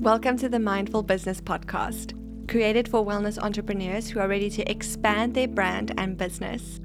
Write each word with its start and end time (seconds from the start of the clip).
Welcome 0.00 0.36
to 0.38 0.48
the 0.48 0.60
Mindful 0.60 1.02
Business 1.02 1.40
Podcast, 1.40 2.14
created 2.48 2.86
for 2.86 3.04
wellness 3.04 3.36
entrepreneurs 3.36 4.08
who 4.08 4.20
are 4.20 4.28
ready 4.28 4.48
to 4.48 4.70
expand 4.70 5.34
their 5.34 5.48
brand 5.48 5.92
and 5.98 6.16
business. 6.16 6.78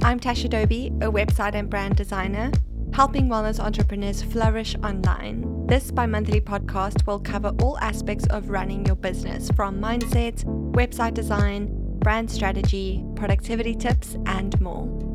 I'm 0.00 0.20
Tasha 0.20 0.48
Dobie, 0.48 0.92
a 1.00 1.10
website 1.10 1.56
and 1.56 1.68
brand 1.68 1.96
designer, 1.96 2.52
helping 2.94 3.28
wellness 3.28 3.58
entrepreneurs 3.58 4.22
flourish 4.22 4.76
online. 4.84 5.66
This 5.66 5.90
bi 5.90 6.06
monthly 6.06 6.40
podcast 6.40 7.04
will 7.04 7.18
cover 7.18 7.52
all 7.60 7.76
aspects 7.80 8.26
of 8.28 8.48
running 8.48 8.86
your 8.86 8.96
business 8.96 9.50
from 9.50 9.80
mindset, 9.80 10.44
website 10.72 11.14
design, 11.14 11.68
brand 11.98 12.30
strategy, 12.30 13.04
productivity 13.16 13.74
tips, 13.74 14.16
and 14.26 14.58
more. 14.60 15.11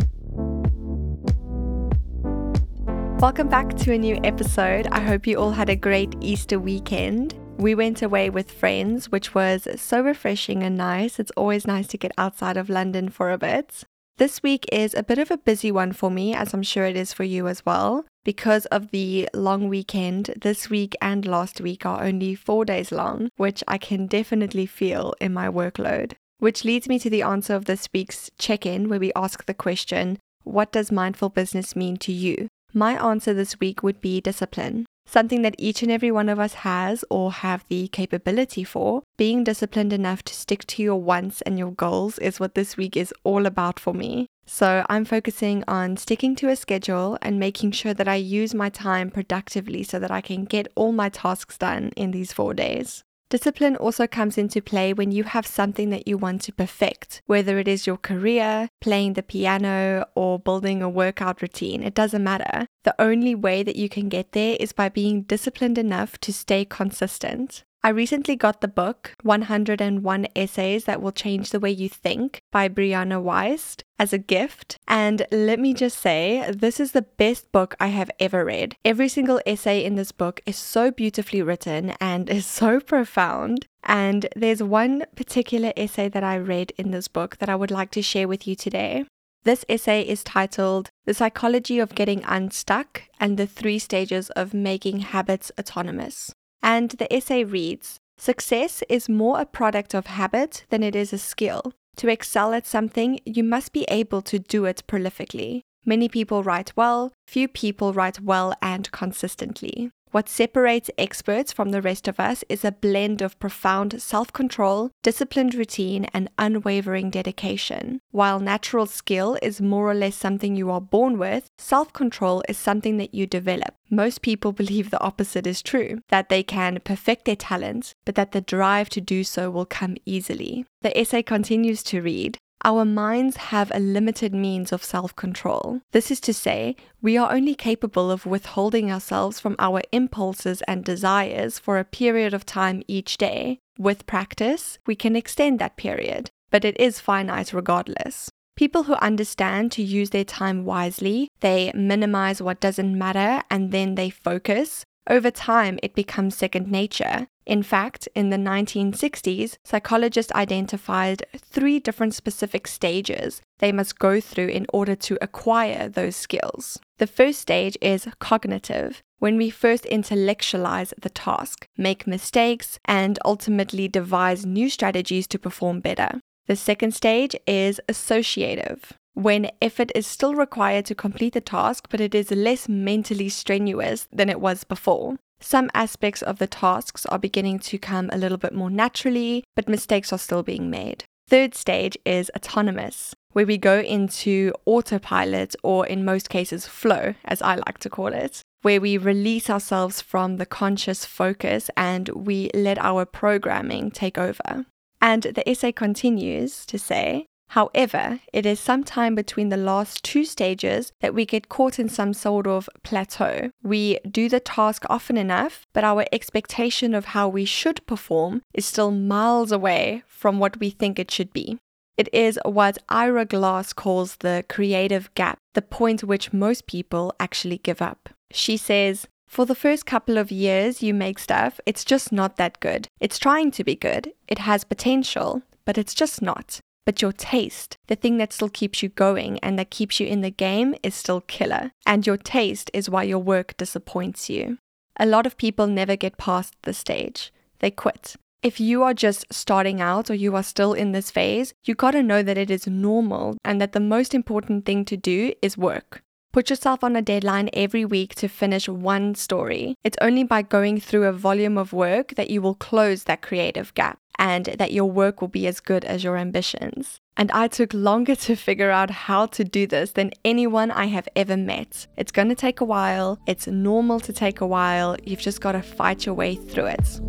Welcome 3.20 3.50
back 3.50 3.76
to 3.78 3.94
a 3.94 3.98
new 3.98 4.20
episode. 4.24 4.88
I 4.92 5.00
hope 5.00 5.26
you 5.26 5.40
all 5.40 5.50
had 5.50 5.72
a 5.72 5.76
great 5.76 6.14
Easter 6.22 6.60
weekend. 6.60 7.34
We 7.58 7.74
went 7.74 8.04
away 8.04 8.30
with 8.30 8.52
friends, 8.52 9.10
which 9.12 9.34
was 9.34 9.68
so 9.76 10.02
refreshing 10.02 10.62
and 10.62 10.78
nice. 10.78 11.20
It's 11.20 11.32
always 11.32 11.66
nice 11.66 11.88
to 11.88 11.98
get 11.98 12.12
outside 12.20 12.58
of 12.58 12.70
London 12.70 13.10
for 13.10 13.32
a 13.32 13.38
bit. 13.40 13.84
This 14.18 14.44
week 14.44 14.68
is 14.72 14.94
a 14.94 15.02
bit 15.02 15.18
of 15.18 15.32
a 15.32 15.40
busy 15.40 15.72
one 15.72 15.94
for 15.94 16.12
me, 16.12 16.36
as 16.36 16.54
I'm 16.54 16.62
sure 16.62 16.86
it 16.86 16.96
is 16.96 17.12
for 17.12 17.24
you 17.24 17.48
as 17.48 17.66
well. 17.66 18.06
Because 18.24 18.68
of 18.68 18.92
the 18.92 19.28
long 19.34 19.68
weekend, 19.68 20.36
this 20.40 20.70
week 20.70 20.96
and 21.02 21.26
last 21.26 21.60
week 21.60 21.88
are 21.88 22.04
only 22.04 22.36
four 22.36 22.66
days 22.66 22.92
long, 22.92 23.30
which 23.36 23.64
I 23.68 23.80
can 23.80 24.06
definitely 24.06 24.68
feel 24.68 25.16
in 25.20 25.34
my 25.34 25.48
workload. 25.48 26.14
Which 26.38 26.64
leads 26.64 26.88
me 26.88 27.00
to 27.00 27.10
the 27.10 27.24
answer 27.24 27.56
of 27.56 27.66
this 27.66 27.90
week's 27.92 28.30
check 28.38 28.68
in, 28.68 28.90
where 28.90 29.00
we 29.00 29.12
ask 29.16 29.48
the 29.48 29.56
question 29.56 30.20
What 30.44 30.72
does 30.72 30.92
mindful 30.92 31.30
business 31.30 31.76
mean 31.76 31.98
to 31.98 32.12
you? 32.12 32.48
My 32.74 32.94
answer 32.94 33.34
this 33.34 33.60
week 33.60 33.82
would 33.82 34.02
be 34.02 34.22
discipline. 34.22 34.86
Something 35.06 35.42
that 35.44 35.56
each 35.58 35.82
and 35.82 35.92
every 35.92 36.12
one 36.12 36.28
of 36.28 36.38
us 36.38 36.54
has 36.54 37.06
or 37.10 37.32
have 37.32 37.64
the 37.70 37.88
capability 37.88 38.66
for. 38.66 39.04
Being 39.18 39.46
disciplined 39.46 39.94
enough 39.94 40.22
to 40.24 40.34
stick 40.34 40.68
to 40.68 40.84
your 40.84 41.02
wants 41.02 41.42
and 41.44 41.58
your 41.58 41.72
goals 41.72 42.20
is 42.20 42.42
what 42.42 42.56
this 42.56 42.76
week 42.76 42.98
is 42.98 43.14
all 43.24 43.46
about 43.46 43.80
for 43.80 43.94
me. 43.94 44.28
So 44.46 44.86
I'm 44.90 45.06
focusing 45.06 45.64
on 45.68 45.96
sticking 45.96 46.36
to 46.38 46.50
a 46.50 46.58
schedule 46.58 47.18
and 47.22 47.40
making 47.40 47.72
sure 47.72 47.94
that 47.94 48.08
I 48.08 48.16
use 48.16 48.54
my 48.54 48.70
time 48.70 49.12
productively 49.12 49.84
so 49.84 49.98
that 50.00 50.12
I 50.12 50.20
can 50.20 50.44
get 50.44 50.72
all 50.76 50.92
my 50.92 51.08
tasks 51.08 51.58
done 51.58 51.92
in 51.96 52.12
these 52.12 52.34
four 52.34 52.54
days. 52.54 53.04
Discipline 53.30 53.76
also 53.76 54.08
comes 54.08 54.38
into 54.38 54.62
play 54.62 54.94
when 54.94 55.12
you 55.12 55.26
have 55.26 55.46
something 55.46 55.90
that 55.90 56.08
you 56.08 56.18
want 56.18 56.42
to 56.44 56.54
perfect, 56.54 57.22
whether 57.26 57.60
it 57.60 57.68
is 57.68 57.86
your 57.86 57.98
career, 57.98 58.70
playing 58.80 59.14
the 59.14 59.24
piano, 59.24 60.06
or 60.16 60.40
building 60.40 60.82
a 60.82 60.90
workout 60.90 61.42
routine. 61.42 61.84
It 61.84 61.94
doesn't 61.94 62.24
matter. 62.24 62.68
The 62.84 62.96
only 63.00 63.36
way 63.36 63.64
that 63.64 63.76
you 63.76 63.90
can 63.90 64.08
get 64.08 64.32
there 64.32 64.56
is 64.62 64.72
by 64.72 64.88
being 64.88 65.24
disciplined 65.24 65.78
enough 65.78 66.18
to 66.20 66.32
stay 66.32 66.64
consistent. 66.64 67.66
I 67.84 67.90
recently 67.90 68.36
got 68.36 68.62
the 68.62 68.68
book 68.68 69.14
101 69.22 70.28
Essays 70.36 70.86
That 70.86 71.02
Will 71.02 71.12
Change 71.12 71.52
the 71.52 71.60
Way 71.60 71.72
You 71.72 71.88
Think 71.88 72.42
by 72.52 72.68
Brianna 72.68 73.24
Weist 73.24 73.84
as 74.00 74.12
a 74.12 74.18
gift. 74.18 74.78
And 74.88 75.26
let 75.32 75.60
me 75.60 75.74
just 75.74 76.00
say, 76.00 76.52
this 76.52 76.80
is 76.80 76.92
the 76.92 77.04
best 77.04 77.52
book 77.52 77.76
I 77.80 77.88
have 77.88 78.12
ever 78.20 78.44
read. 78.44 78.76
Every 78.84 79.08
single 79.08 79.40
essay 79.46 79.86
in 79.86 79.96
this 79.96 80.12
book 80.12 80.42
is 80.46 80.58
so 80.58 80.92
beautifully 80.92 81.42
written 81.42 81.94
and 82.02 82.30
is 82.40 82.46
so 82.46 82.80
profound. 82.80 83.68
And 83.84 84.28
there's 84.36 84.62
one 84.62 85.06
particular 85.16 85.72
essay 85.78 86.10
that 86.10 86.24
I 86.24 86.38
read 86.38 86.74
in 86.78 86.92
this 86.92 87.08
book 87.08 87.38
that 87.38 87.50
I 87.50 87.56
would 87.56 87.72
like 87.72 87.92
to 87.92 88.02
share 88.02 88.28
with 88.28 88.48
you 88.48 88.56
today. 88.56 89.06
This 89.44 89.64
essay 89.70 90.02
is 90.02 90.26
titled 90.26 90.90
The 91.06 91.14
Psychology 91.14 91.80
of 91.80 91.96
Getting 91.96 92.22
Unstuck 92.26 93.04
and 93.18 93.38
the 93.38 93.48
Three 93.48 93.80
Stages 93.80 94.30
of 94.32 94.54
Making 94.54 95.00
Habits 95.00 95.54
Autonomous. 95.58 96.34
And 96.62 96.92
the 96.92 97.12
essay 97.14 97.44
reads 97.44 98.00
Success 98.18 98.84
is 98.90 99.08
more 99.08 99.40
a 99.40 99.46
product 99.46 99.94
of 99.94 100.08
habit 100.08 100.66
than 100.70 100.84
it 100.84 100.96
is 100.96 101.14
a 101.14 101.18
skill. 101.18 101.74
To 101.98 102.10
excel 102.10 102.54
at 102.54 102.66
something, 102.66 103.20
you 103.26 103.44
must 103.44 103.74
be 103.74 103.86
able 103.90 104.22
to 104.24 104.40
do 104.40 104.66
it 104.66 104.84
prolifically. 104.88 105.62
Many 105.86 106.10
people 106.10 106.44
write 106.44 106.74
well, 106.76 107.14
few 107.28 107.48
people 107.48 107.94
write 107.94 108.20
well 108.20 108.54
and 108.62 108.92
consistently. 108.92 109.92
What 110.12 110.30
separates 110.30 110.90
experts 110.98 111.52
from 111.52 111.70
the 111.70 111.82
rest 111.82 112.08
of 112.08 112.20
us 112.20 112.44
is 112.50 112.64
a 112.64 112.72
blend 112.72 113.22
of 113.22 113.40
profound 113.40 114.02
self 114.02 114.32
control, 114.32 114.92
disciplined 115.04 115.54
routine, 115.54 116.06
and 116.14 116.30
unwavering 116.38 117.10
dedication. 117.10 118.00
While 118.12 118.40
natural 118.40 118.86
skill 118.86 119.38
is 119.42 119.62
more 119.62 119.90
or 119.90 119.94
less 119.94 120.16
something 120.16 120.56
you 120.56 120.72
are 120.72 120.82
born 120.82 121.18
with, 121.18 121.48
self 121.58 121.92
control 121.94 122.44
is 122.48 122.58
something 122.58 122.98
that 122.98 123.14
you 123.14 123.28
develop. 123.28 123.74
Most 123.90 124.22
people 124.22 124.52
believe 124.62 124.90
the 124.90 125.02
opposite 125.02 125.46
is 125.46 125.62
true 125.62 126.00
that 126.10 126.30
they 126.30 126.44
can 126.44 126.80
perfect 126.84 127.26
their 127.26 127.36
talents, 127.36 127.94
but 128.06 128.16
that 128.16 128.32
the 128.32 128.42
drive 128.42 128.90
to 128.90 129.02
do 129.02 129.24
so 129.24 129.50
will 129.50 129.66
come 129.66 129.98
easily. 130.06 130.66
The 130.82 130.98
essay 130.98 131.24
continues 131.24 131.84
to 131.84 132.02
read 132.02 132.38
our 132.64 132.86
minds 132.86 133.38
have 133.38 133.72
a 133.74 133.80
limited 133.80 134.34
means 134.34 134.72
of 134.72 134.84
self 134.84 135.16
control. 135.16 135.82
This 135.92 136.12
is 136.12 136.20
to 136.22 136.34
say, 136.34 136.76
we 137.02 137.18
are 137.18 137.32
only 137.32 137.56
capable 137.56 138.10
of 138.12 138.26
withholding 138.26 138.92
ourselves 138.92 139.40
from 139.40 139.56
our 139.60 139.82
impulses 139.92 140.62
and 140.64 140.84
desires 140.84 141.60
for 141.60 141.78
a 141.78 141.86
period 141.86 142.34
of 142.34 142.46
time 142.46 142.84
each 142.88 143.18
day. 143.18 143.60
With 143.78 144.08
practice, 144.08 144.80
we 144.88 144.96
can 144.96 145.16
extend 145.16 145.60
that 145.60 145.78
period, 145.78 146.32
but 146.50 146.66
it 146.66 146.80
is 146.80 147.00
finite 147.00 147.54
regardless. 147.54 148.30
People 148.56 148.84
who 148.84 148.94
understand 148.96 149.72
to 149.74 149.84
use 149.84 150.10
their 150.10 150.24
time 150.24 150.66
wisely, 150.66 151.30
they 151.42 151.72
minimize 151.76 152.42
what 152.42 152.60
doesn't 152.60 152.98
matter 152.98 153.44
and 153.52 153.72
then 153.72 153.94
they 153.94 154.10
focus. 154.10 154.84
Over 155.10 155.32
time, 155.32 155.80
it 155.82 155.96
becomes 155.96 156.36
second 156.36 156.70
nature. 156.70 157.28
In 157.46 157.64
fact, 157.64 158.10
in 158.14 158.30
the 158.30 158.38
1960s, 158.38 159.58
psychologists 159.64 160.34
identified 160.34 161.26
three 161.38 161.80
different 161.80 162.14
specific 162.14 162.68
stages 162.68 163.42
they 163.60 163.72
must 163.72 164.00
go 164.00 164.20
through 164.20 164.50
in 164.50 164.66
order 164.74 164.96
to 164.96 165.18
acquire 165.22 165.88
those 165.88 166.18
skills. 166.18 166.78
The 166.98 167.08
first 167.08 167.40
stage 167.40 167.78
is 167.82 168.08
cognitive, 168.20 169.02
when 169.20 169.38
we 169.38 169.50
first 169.50 169.86
intellectualize 169.86 170.94
the 171.02 171.10
task, 171.10 171.68
make 171.78 172.06
mistakes, 172.06 172.78
and 172.84 173.18
ultimately 173.24 173.88
devise 173.88 174.46
new 174.46 174.70
strategies 174.70 175.26
to 175.28 175.40
perform 175.40 175.80
better. 175.80 176.20
The 176.48 176.56
second 176.56 176.94
stage 176.94 177.36
is 177.48 177.80
associative, 177.90 178.94
when 179.18 179.50
effort 179.64 179.92
is 179.96 180.06
still 180.06 180.36
required 180.36 180.86
to 180.86 180.94
complete 180.94 181.34
the 181.34 181.42
task, 181.42 181.88
but 181.90 182.00
it 182.00 182.14
is 182.14 182.30
less 182.30 182.70
mentally 182.70 183.30
strenuous 183.30 184.08
than 184.14 184.30
it 184.30 184.40
was 184.40 184.64
before. 184.64 185.16
Some 185.40 185.72
aspects 185.74 186.22
of 186.22 186.38
the 186.38 186.46
tasks 186.46 187.04
are 187.08 187.18
beginning 187.18 187.58
to 187.60 187.80
come 187.80 188.12
a 188.12 188.18
little 188.18 188.38
bit 188.38 188.54
more 188.54 188.70
naturally, 188.70 189.44
but 189.56 189.68
mistakes 189.68 190.14
are 190.14 190.20
still 190.20 190.44
being 190.44 190.70
made. 190.70 191.04
Third 191.28 191.56
stage 191.56 191.98
is 192.06 192.30
autonomous, 192.36 193.16
where 193.32 193.48
we 193.48 193.58
go 193.58 193.80
into 193.80 194.54
autopilot, 194.66 195.56
or 195.64 195.88
in 195.88 196.06
most 196.06 196.30
cases, 196.30 196.68
flow, 196.68 197.16
as 197.26 197.42
I 197.42 197.56
like 197.56 197.80
to 197.80 197.90
call 197.90 198.14
it, 198.14 198.44
where 198.62 198.80
we 198.80 199.00
release 199.00 199.50
ourselves 199.50 200.00
from 200.00 200.38
the 200.38 200.46
conscious 200.46 201.06
focus 201.06 201.72
and 201.76 202.08
we 202.10 202.52
let 202.54 202.78
our 202.78 203.04
programming 203.04 203.90
take 203.90 204.20
over. 204.20 204.68
And 205.02 205.24
the 205.24 205.50
essay 205.50 205.72
continues 205.72 206.68
to 206.68 206.78
say 206.78 207.26
However, 207.50 208.20
it 208.34 208.46
is 208.46 208.60
sometime 208.60 209.16
between 209.16 209.50
the 209.50 209.58
last 209.58 210.04
two 210.04 210.26
stages 210.26 210.92
that 211.00 211.14
we 211.14 211.26
get 211.26 211.50
caught 211.50 211.80
in 211.80 211.90
some 211.90 212.14
sort 212.14 212.46
of 212.46 212.70
plateau. 212.84 213.52
We 213.64 214.00
do 214.10 214.28
the 214.30 214.40
task 214.40 214.84
often 214.90 215.18
enough, 215.18 215.66
but 215.74 215.84
our 215.84 216.06
expectation 216.12 216.94
of 216.94 217.06
how 217.06 217.30
we 217.30 217.46
should 217.46 217.86
perform 217.88 218.42
is 218.54 218.66
still 218.66 218.92
miles 218.92 219.52
away 219.52 220.04
from 220.08 220.40
what 220.40 220.60
we 220.60 220.70
think 220.70 221.00
it 221.00 221.10
should 221.10 221.32
be. 221.32 221.58
It 221.98 222.14
is 222.14 222.40
what 222.46 222.78
Ira 222.90 223.26
Glass 223.26 223.74
calls 223.74 224.18
the 224.18 224.46
creative 224.48 225.14
gap, 225.16 225.40
the 225.56 225.64
point 225.64 226.04
at 226.04 226.10
which 226.10 226.34
most 226.34 226.68
people 226.68 227.16
actually 227.20 227.58
give 227.58 227.82
up. 227.82 228.10
She 228.30 228.56
says, 228.56 229.08
for 229.26 229.46
the 229.46 229.56
first 229.56 229.86
couple 229.86 230.18
of 230.18 230.32
years 230.32 230.84
you 230.84 230.94
make 230.94 231.18
stuff, 231.18 231.60
it's 231.66 231.84
just 231.84 232.12
not 232.12 232.38
that 232.38 232.60
good. 232.60 232.88
It's 233.00 233.18
trying 233.18 233.52
to 233.52 233.64
be 233.64 233.76
good, 233.76 234.14
it 234.28 234.40
has 234.40 234.64
potential, 234.64 235.42
but 235.66 235.78
it's 235.78 235.96
just 235.96 236.22
not. 236.22 236.60
But 236.88 237.02
your 237.02 237.12
taste, 237.12 237.76
the 237.88 237.98
thing 237.98 238.16
that 238.16 238.32
still 238.32 238.48
keeps 238.48 238.82
you 238.82 238.88
going 238.88 239.40
and 239.40 239.60
that 239.60 239.70
keeps 239.70 240.00
you 240.00 240.08
in 240.08 240.22
the 240.22 240.32
game, 240.32 240.74
is 240.82 240.96
still 240.96 241.20
killer. 241.20 241.74
And 241.86 242.08
your 242.08 242.16
taste 242.16 242.72
is 242.74 242.90
why 242.90 243.04
your 243.04 243.20
work 243.20 243.58
disappoints 243.58 244.30
you. 244.30 244.58
A 244.96 245.06
lot 245.06 245.26
of 245.26 245.36
people 245.36 245.68
never 245.68 245.98
get 245.98 246.18
past 246.18 246.54
the 246.62 246.74
stage, 246.74 247.34
they 247.60 247.72
quit. 247.72 248.16
If 248.42 248.62
you 248.62 248.84
are 248.84 248.94
just 248.94 249.26
starting 249.30 249.82
out 249.82 250.10
or 250.10 250.14
you 250.14 250.34
are 250.38 250.44
still 250.44 250.72
in 250.72 250.94
this 250.94 251.12
phase, 251.12 251.54
you 251.66 251.76
gotta 251.76 252.02
know 252.02 252.24
that 252.24 252.38
it 252.38 252.50
is 252.50 252.68
normal 252.68 253.36
and 253.44 253.60
that 253.60 253.74
the 253.74 253.82
most 253.82 254.14
important 254.14 254.66
thing 254.66 254.86
to 254.86 254.96
do 254.96 255.34
is 255.42 255.58
work. 255.58 256.02
Put 256.38 256.52
yourself 256.52 256.84
on 256.84 256.96
a 256.96 257.02
deadline 257.02 257.50
every 257.54 257.84
week 257.84 258.14
to 258.14 258.28
finish 258.28 258.70
one 258.70 259.16
story. 259.16 259.74
It's 259.84 259.98
only 260.02 260.24
by 260.24 260.44
going 260.44 260.80
through 260.80 261.06
a 261.06 261.12
volume 261.12 261.58
of 261.58 261.74
work 261.74 262.14
that 262.14 262.30
you 262.30 262.44
will 262.44 262.54
close 262.54 263.06
that 263.06 263.24
creative 263.24 263.74
gap 263.74 263.98
and 264.20 264.46
that 264.60 264.72
your 264.72 264.86
work 264.86 265.20
will 265.20 265.30
be 265.30 265.48
as 265.48 265.60
good 265.60 265.84
as 265.84 266.04
your 266.04 266.16
ambitions. 266.16 267.00
And 267.18 267.32
I 267.32 267.48
took 267.48 267.74
longer 267.74 268.14
to 268.18 268.36
figure 268.36 268.70
out 268.70 268.92
how 268.92 269.26
to 269.26 269.44
do 269.44 269.66
this 269.66 269.94
than 269.94 270.12
anyone 270.24 270.70
I 270.70 270.86
have 270.86 271.10
ever 271.16 271.38
met. 271.38 271.88
It's 271.98 272.12
going 272.12 272.30
to 272.30 272.36
take 272.36 272.62
a 272.62 272.66
while. 272.66 273.18
It's 273.26 273.48
normal 273.48 274.00
to 274.02 274.14
take 274.14 274.40
a 274.40 274.46
while. 274.46 274.96
You've 275.04 275.20
just 275.20 275.42
got 275.42 275.54
to 275.54 275.64
fight 275.64 276.06
your 276.06 276.14
way 276.14 276.36
through 276.36 276.68
it. 276.68 277.02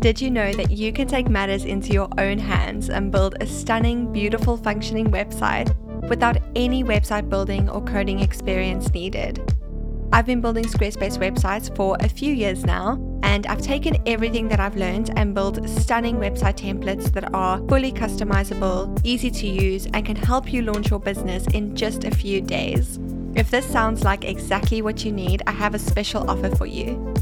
Did 0.00 0.20
you 0.20 0.32
know 0.32 0.52
that 0.54 0.72
you 0.72 0.92
can 0.92 1.06
take 1.06 1.28
matters 1.28 1.64
into 1.64 1.92
your 1.92 2.08
own 2.18 2.38
hands 2.38 2.90
and 2.90 3.12
build 3.12 3.36
a 3.40 3.46
stunning, 3.46 4.12
beautiful, 4.12 4.56
functioning 4.56 5.12
website 5.12 5.72
without 6.08 6.36
any 6.54 6.84
website 6.84 7.28
building 7.28 7.68
or 7.68 7.82
coding 7.82 8.20
experience 8.20 8.92
needed? 8.92 9.40
I've 10.12 10.26
been 10.26 10.40
building 10.40 10.64
Squarespace 10.64 11.18
websites 11.18 11.74
for 11.74 11.96
a 11.98 12.08
few 12.08 12.32
years 12.32 12.64
now, 12.64 12.92
and 13.24 13.46
I've 13.48 13.60
taken 13.60 13.96
everything 14.06 14.46
that 14.46 14.60
I've 14.60 14.76
learned 14.76 15.10
and 15.16 15.34
built 15.34 15.68
stunning 15.68 16.16
website 16.16 16.56
templates 16.56 17.12
that 17.14 17.34
are 17.34 17.58
fully 17.68 17.90
customizable, 17.90 19.00
easy 19.02 19.30
to 19.30 19.46
use, 19.48 19.86
and 19.92 20.06
can 20.06 20.14
help 20.14 20.52
you 20.52 20.62
launch 20.62 20.90
your 20.90 21.00
business 21.00 21.46
in 21.48 21.74
just 21.74 22.04
a 22.04 22.12
few 22.12 22.40
days. 22.40 23.00
If 23.34 23.50
this 23.50 23.66
sounds 23.66 24.04
like 24.04 24.24
exactly 24.24 24.82
what 24.82 25.04
you 25.04 25.10
need, 25.10 25.42
I 25.48 25.50
have 25.50 25.74
a 25.74 25.80
special 25.80 26.30
offer 26.30 26.54
for 26.54 26.66
you. 26.66 27.12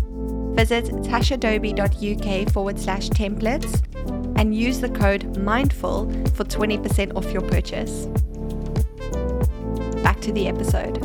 Visit 0.54 0.84
tashadobie.uk 0.84 2.52
forward 2.52 2.78
slash 2.78 3.08
templates 3.08 3.82
and 4.36 4.54
use 4.54 4.80
the 4.80 4.90
code 4.90 5.34
MINDFUL 5.36 6.36
for 6.36 6.44
20% 6.44 7.16
off 7.16 7.32
your 7.32 7.40
purchase. 7.40 8.06
To 10.22 10.32
the 10.32 10.46
episode. 10.46 10.98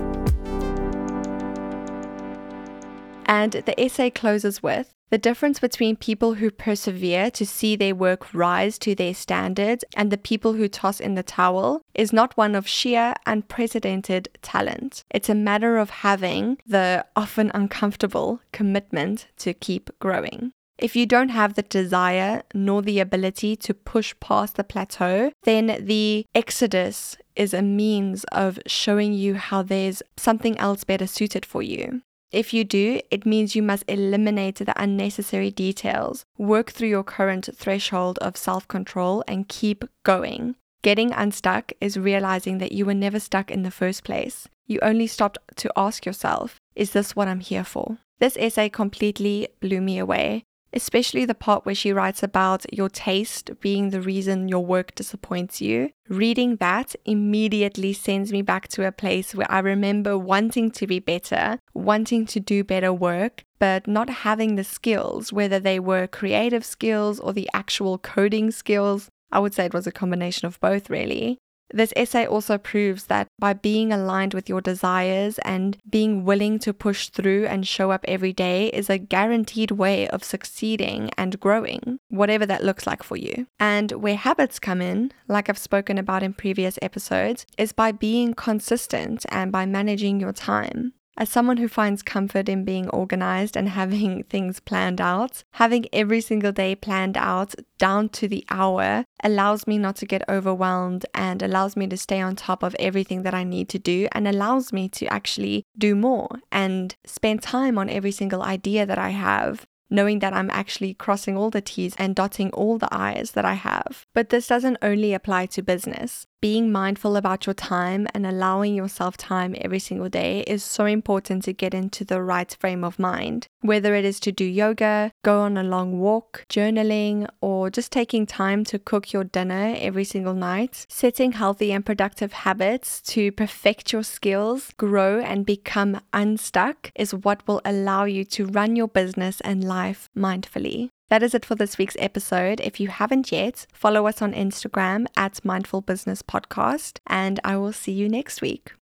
And 3.26 3.52
the 3.52 3.74
essay 3.80 4.12
closes 4.12 4.62
with 4.62 4.94
the 5.10 5.18
difference 5.18 5.60
between 5.60 5.96
people 5.96 6.36
who 6.36 6.52
persevere 6.52 7.32
to 7.32 7.44
see 7.44 7.76
their 7.76 7.96
work 7.96 8.32
rise 8.32 8.78
to 8.80 8.94
their 8.94 9.16
standards 9.16 9.84
and 9.96 10.12
the 10.12 10.20
people 10.20 10.54
who 10.54 10.68
toss 10.68 11.00
in 11.00 11.16
the 11.16 11.24
towel 11.24 11.82
is 11.96 12.14
not 12.14 12.38
one 12.38 12.54
of 12.54 12.68
sheer, 12.68 13.16
unprecedented 13.26 14.30
talent. 14.44 15.04
It's 15.10 15.30
a 15.30 15.36
matter 15.36 15.78
of 15.78 15.90
having 15.90 16.60
the 16.68 17.04
often 17.16 17.50
uncomfortable 17.56 18.42
commitment 18.52 19.30
to 19.38 19.56
keep 19.56 19.90
growing. 19.98 20.52
If 20.78 20.96
you 20.96 21.08
don't 21.08 21.30
have 21.30 21.56
the 21.56 21.64
desire 21.64 22.44
nor 22.54 22.84
the 22.84 23.00
ability 23.00 23.56
to 23.56 23.74
push 23.74 24.14
past 24.20 24.58
the 24.58 24.64
plateau, 24.64 25.32
then 25.44 25.86
the 25.86 26.28
exodus 26.36 27.18
is 27.38 27.54
a 27.54 27.62
means 27.62 28.26
of 28.26 28.60
showing 28.66 29.14
you 29.14 29.36
how 29.36 29.62
there's 29.62 30.04
something 30.18 30.58
else 30.58 30.84
better 30.84 31.08
suited 31.08 31.46
for 31.46 31.62
you. 31.62 32.02
If 32.32 32.54
you 32.54 32.66
do, 32.66 33.00
it 33.10 33.26
means 33.26 33.56
you 33.56 33.64
must 33.64 33.86
eliminate 33.88 34.56
the 34.56 34.74
unnecessary 34.76 35.50
details, 35.50 36.26
work 36.38 36.72
through 36.72 36.90
your 36.90 37.04
current 37.04 37.48
threshold 37.56 38.18
of 38.20 38.36
self 38.36 38.68
control, 38.68 39.24
and 39.28 39.48
keep 39.48 39.86
going. 40.04 40.56
Getting 40.82 41.14
unstuck 41.14 41.72
is 41.80 41.98
realizing 41.98 42.58
that 42.58 42.74
you 42.74 42.86
were 42.86 42.94
never 42.94 43.20
stuck 43.20 43.50
in 43.50 43.64
the 43.64 43.72
first 43.72 44.04
place. 44.04 44.48
You 44.66 44.80
only 44.82 45.08
stopped 45.08 45.38
to 45.56 45.72
ask 45.78 46.06
yourself, 46.06 46.60
is 46.76 46.92
this 46.92 47.16
what 47.16 47.30
I'm 47.30 47.40
here 47.40 47.64
for? 47.64 47.98
This 48.20 48.36
essay 48.38 48.70
completely 48.70 49.48
blew 49.62 49.80
me 49.80 49.98
away 49.98 50.44
especially 50.74 51.26
the 51.26 51.36
part 51.36 51.66
where 51.66 51.76
she 51.76 51.94
writes 51.94 52.24
about 52.24 52.72
your 52.74 52.90
taste 52.90 53.52
being 53.62 53.90
the 53.90 54.02
reason 54.02 54.48
your 54.48 54.66
work 54.66 54.94
disappoints 54.96 55.62
you. 55.62 55.92
Reading 56.10 56.58
that 56.58 56.96
immediately 57.06 57.94
sends 57.94 58.32
me 58.32 58.42
back 58.42 58.68
to 58.70 58.88
a 58.88 58.92
place 58.92 59.34
where 59.36 59.52
I 59.52 59.60
remember 59.60 60.18
wanting 60.18 60.72
to 60.72 60.88
be 60.88 61.00
better, 61.00 61.60
wanting 61.74 62.26
to 62.28 62.40
do 62.40 62.64
better 62.64 62.94
work, 62.94 63.44
but 63.60 63.88
not 63.88 64.10
having 64.10 64.56
the 64.56 64.64
skills, 64.64 65.34
whether 65.34 65.60
they 65.60 65.80
were 65.80 66.08
creative 66.08 66.66
skills 66.66 67.20
or 67.20 67.34
the 67.34 67.50
actual 67.54 67.98
coding 67.98 68.52
skills. 68.52 69.10
I 69.32 69.40
would 69.40 69.54
say 69.54 69.66
it 69.66 69.74
was 69.74 69.88
a 69.88 69.92
combination 69.92 70.46
of 70.46 70.60
both, 70.62 70.90
really. 70.90 71.38
This 71.74 71.94
essay 71.96 72.26
also 72.26 72.58
proves 72.58 73.06
that 73.06 73.28
by 73.40 73.54
being 73.54 73.92
aligned 73.92 74.34
with 74.34 74.48
your 74.48 74.62
desires 74.62 75.38
and 75.40 75.78
being 75.90 76.24
willing 76.24 76.60
to 76.60 76.74
push 76.74 77.10
through 77.10 77.46
and 77.46 77.68
show 77.68 77.92
up 77.92 78.06
every 78.08 78.34
day 78.34 78.68
is 78.68 78.90
a 78.90 78.98
guaranteed 78.98 79.72
way 79.72 80.08
of 80.08 80.24
succeeding 80.24 81.12
and 81.18 81.40
growing, 81.40 82.00
whatever 82.10 82.46
that 82.46 82.64
looks 82.64 82.88
like 82.88 83.04
for 83.04 83.18
you. 83.18 83.48
And 83.60 83.92
where 83.92 84.16
habits 84.16 84.60
come 84.60 84.82
in, 84.82 85.12
like 85.28 85.50
I've 85.50 85.58
spoken 85.58 85.98
about 85.98 86.24
in 86.24 86.34
previous 86.34 86.80
episodes, 86.82 87.46
is 87.58 87.74
by 87.74 87.92
being 87.92 88.34
consistent 88.34 89.26
and 89.30 89.52
by 89.52 89.66
managing 89.66 90.20
your 90.20 90.34
time. 90.34 90.94
As 91.20 91.30
someone 91.30 91.58
who 91.58 91.68
finds 91.68 92.04
comfort 92.04 92.48
in 92.48 92.64
being 92.64 92.90
organized 92.90 93.58
and 93.58 93.70
having 93.70 94.24
things 94.30 94.60
planned 94.60 95.02
out, 95.02 95.44
having 95.54 95.86
every 95.92 96.22
single 96.22 96.52
day 96.52 96.76
planned 96.76 97.18
out 97.18 97.56
down 97.80 98.10
to 98.10 98.28
the 98.28 98.46
hour 98.52 99.04
allows 99.24 99.66
me 99.66 99.80
not 99.80 99.96
to 99.98 100.06
get 100.06 100.28
overwhelmed 100.30 101.06
and 101.16 101.42
allows 101.42 101.76
me 101.76 101.88
to 101.88 101.98
stay 101.98 102.22
on 102.22 102.36
top 102.36 102.62
of 102.62 102.76
everything 102.80 103.24
that 103.24 103.34
I 103.34 103.44
need 103.44 103.68
to 103.70 103.80
do 103.80 104.08
and 104.12 104.28
allows 104.28 104.72
me 104.72 104.90
to 104.90 105.08
actually 105.08 105.66
do 105.76 105.96
more 105.96 106.30
and 106.52 106.96
spend 107.06 107.42
time 107.42 107.80
on 107.80 107.90
every 107.90 108.12
single 108.12 108.44
idea 108.44 108.86
that 108.86 109.00
I 109.00 109.10
have 109.10 109.66
knowing 109.90 110.20
that 110.20 110.34
I'm 110.34 110.50
actually 110.52 110.94
crossing 110.94 111.38
all 111.38 111.50
the 111.50 111.62
T's 111.62 111.96
and 111.98 112.16
dotting 112.16 112.52
all 112.52 112.78
the 112.78 112.94
I's 112.94 113.32
that 113.32 113.46
I 113.46 113.54
have. 113.54 114.06
But 114.18 114.30
this 114.30 114.48
doesn't 114.48 114.80
only 114.82 115.14
apply 115.14 115.46
to 115.46 115.62
business. 115.62 116.26
Being 116.42 116.72
mindful 116.72 117.16
about 117.16 117.46
your 117.46 117.54
time 117.54 118.08
and 118.16 118.26
allowing 118.26 118.74
yourself 118.74 119.16
time 119.16 119.56
every 119.62 119.78
single 119.78 120.10
day 120.10 120.40
is 120.48 120.64
so 120.64 120.86
important 120.86 121.44
to 121.44 121.54
get 121.54 121.76
into 121.76 122.04
the 122.04 122.24
right 122.24 122.52
frame 122.60 122.84
of 122.84 122.98
mind. 122.98 123.46
Whether 123.62 123.94
it 123.94 124.06
is 124.06 124.20
to 124.22 124.32
do 124.32 124.44
yoga, 124.44 125.12
go 125.24 125.42
on 125.42 125.56
a 125.56 125.62
long 125.62 126.00
walk, 126.00 126.48
journaling, 126.50 127.28
or 127.42 127.70
just 127.70 127.92
taking 127.92 128.26
time 128.26 128.64
to 128.64 128.80
cook 128.80 129.14
your 129.14 129.24
dinner 129.24 129.76
every 129.78 130.04
single 130.04 130.34
night, 130.34 130.88
setting 130.90 131.34
healthy 131.34 131.72
and 131.72 131.86
productive 131.86 132.34
habits 132.34 133.04
to 133.14 133.32
perfect 133.32 133.94
your 133.94 134.02
skills, 134.02 134.72
grow, 134.78 135.20
and 135.20 135.46
become 135.46 136.02
unstuck 136.12 136.90
is 136.96 137.14
what 137.14 137.48
will 137.48 137.62
allow 137.64 138.06
you 138.06 138.24
to 138.24 138.48
run 138.48 138.76
your 138.76 138.88
business 138.88 139.42
and 139.42 139.64
life 139.64 140.10
mindfully. 140.18 140.90
That 141.10 141.24
is 141.24 141.34
it 141.34 141.46
for 141.46 141.56
this 141.56 141.78
week's 141.78 141.96
episode. 142.00 142.60
If 142.60 142.82
you 142.82 142.90
haven't 142.90 143.32
yet, 143.32 143.66
follow 143.72 144.08
us 144.08 144.22
on 144.22 144.34
Instagram 144.34 145.06
at 145.16 145.44
Mindful 145.46 145.80
Business 145.82 146.22
Podcast, 146.22 147.00
and 147.08 147.40
I 147.46 147.56
will 147.56 147.72
see 147.72 147.94
you 147.94 148.10
next 148.10 148.42
week. 148.42 148.74